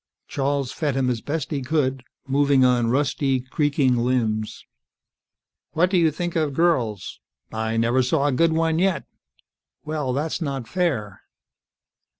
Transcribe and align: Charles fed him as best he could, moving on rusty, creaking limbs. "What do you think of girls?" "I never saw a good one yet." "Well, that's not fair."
Charles 0.27 0.71
fed 0.71 0.95
him 0.95 1.11
as 1.11 1.21
best 1.21 1.51
he 1.51 1.61
could, 1.61 2.03
moving 2.25 2.65
on 2.65 2.89
rusty, 2.89 3.39
creaking 3.41 3.97
limbs. 3.97 4.65
"What 5.73 5.91
do 5.91 5.97
you 5.99 6.09
think 6.09 6.35
of 6.35 6.55
girls?" 6.55 7.19
"I 7.53 7.77
never 7.77 8.01
saw 8.01 8.25
a 8.25 8.31
good 8.31 8.51
one 8.51 8.79
yet." 8.79 9.03
"Well, 9.85 10.11
that's 10.11 10.41
not 10.41 10.67
fair." 10.67 11.21